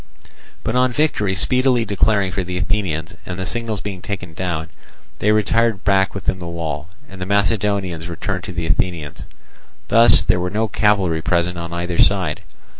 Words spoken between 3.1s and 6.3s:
and the signals being taken down, they retired back